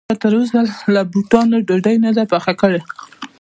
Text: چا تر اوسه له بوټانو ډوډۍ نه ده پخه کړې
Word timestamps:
چا 0.09 0.15
تر 0.21 0.33
اوسه 0.37 0.59
له 0.93 1.01
بوټانو 1.11 1.57
ډوډۍ 1.67 1.95
نه 2.05 2.11
ده 2.17 2.23
پخه 2.31 2.53
کړې 2.61 2.79